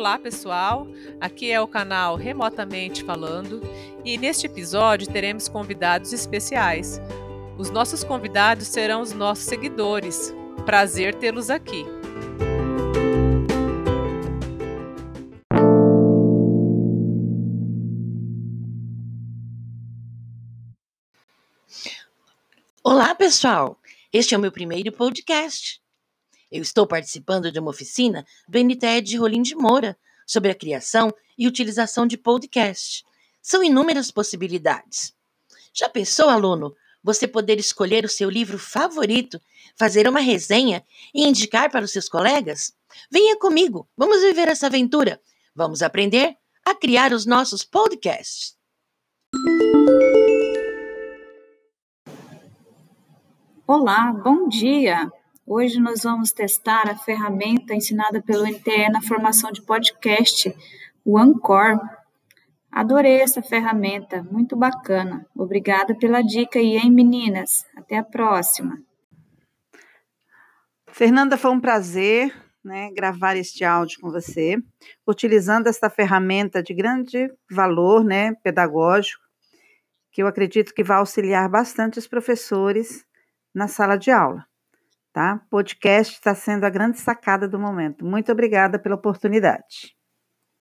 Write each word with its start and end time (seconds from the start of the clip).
Olá, 0.00 0.18
pessoal. 0.18 0.86
Aqui 1.20 1.52
é 1.52 1.60
o 1.60 1.68
canal 1.68 2.16
Remotamente 2.16 3.04
Falando 3.04 3.60
e 4.02 4.16
neste 4.16 4.46
episódio 4.46 5.06
teremos 5.06 5.46
convidados 5.46 6.14
especiais. 6.14 6.98
Os 7.58 7.68
nossos 7.68 8.02
convidados 8.02 8.66
serão 8.68 9.02
os 9.02 9.12
nossos 9.12 9.44
seguidores. 9.44 10.34
Prazer 10.64 11.14
tê-los 11.16 11.50
aqui. 11.50 11.84
Olá, 22.82 23.14
pessoal! 23.14 23.78
Este 24.10 24.34
é 24.34 24.38
o 24.38 24.40
meu 24.40 24.50
primeiro 24.50 24.90
podcast. 24.92 25.79
Eu 26.50 26.62
estou 26.62 26.84
participando 26.84 27.52
de 27.52 27.60
uma 27.60 27.70
oficina 27.70 28.26
do 28.48 28.58
NTE 28.58 29.00
de 29.02 29.16
Rolim 29.16 29.40
de 29.40 29.54
Moura 29.54 29.96
sobre 30.26 30.50
a 30.50 30.54
criação 30.54 31.12
e 31.38 31.46
utilização 31.46 32.06
de 32.06 32.16
podcast. 32.16 33.04
São 33.40 33.62
inúmeras 33.62 34.10
possibilidades. 34.10 35.14
Já 35.72 35.88
pensou, 35.88 36.28
aluno, 36.28 36.74
você 37.02 37.28
poder 37.28 37.58
escolher 37.60 38.04
o 38.04 38.08
seu 38.08 38.28
livro 38.28 38.58
favorito, 38.58 39.40
fazer 39.76 40.08
uma 40.08 40.20
resenha 40.20 40.84
e 41.14 41.26
indicar 41.26 41.70
para 41.70 41.84
os 41.84 41.92
seus 41.92 42.08
colegas? 42.08 42.74
Venha 43.10 43.38
comigo, 43.38 43.88
vamos 43.96 44.20
viver 44.20 44.48
essa 44.48 44.66
aventura. 44.66 45.20
Vamos 45.54 45.82
aprender 45.82 46.36
a 46.64 46.74
criar 46.74 47.12
os 47.12 47.24
nossos 47.24 47.64
podcasts. 47.64 48.56
Olá, 53.66 54.12
bom 54.12 54.48
dia! 54.48 55.10
Hoje 55.52 55.80
nós 55.80 56.04
vamos 56.04 56.30
testar 56.30 56.88
a 56.88 56.96
ferramenta 56.96 57.74
ensinada 57.74 58.22
pelo 58.22 58.46
NTE 58.46 58.88
na 58.88 59.02
formação 59.02 59.50
de 59.50 59.60
podcast, 59.60 60.56
o 61.04 61.18
Anchor. 61.18 61.76
Adorei 62.70 63.20
essa 63.20 63.42
ferramenta, 63.42 64.22
muito 64.30 64.54
bacana. 64.54 65.26
Obrigada 65.34 65.92
pela 65.96 66.22
dica 66.22 66.60
aí, 66.60 66.76
hein, 66.76 66.88
meninas? 66.92 67.66
Até 67.76 67.98
a 67.98 68.04
próxima. 68.04 68.80
Fernanda, 70.92 71.36
foi 71.36 71.50
um 71.50 71.60
prazer 71.60 72.32
né, 72.62 72.92
gravar 72.92 73.34
este 73.34 73.64
áudio 73.64 73.98
com 74.00 74.08
você, 74.08 74.56
utilizando 75.04 75.66
esta 75.66 75.90
ferramenta 75.90 76.62
de 76.62 76.72
grande 76.72 77.28
valor 77.50 78.04
né, 78.04 78.34
pedagógico, 78.44 79.24
que 80.12 80.22
eu 80.22 80.28
acredito 80.28 80.72
que 80.72 80.84
vai 80.84 80.98
auxiliar 80.98 81.48
bastante 81.48 81.98
os 81.98 82.06
professores 82.06 83.04
na 83.52 83.66
sala 83.66 83.96
de 83.96 84.12
aula 84.12 84.48
tá? 85.12 85.40
Podcast 85.50 86.14
está 86.14 86.34
sendo 86.34 86.64
a 86.64 86.70
grande 86.70 86.98
sacada 86.98 87.48
do 87.48 87.58
momento. 87.58 88.04
Muito 88.04 88.30
obrigada 88.32 88.78
pela 88.78 88.94
oportunidade. 88.96 89.99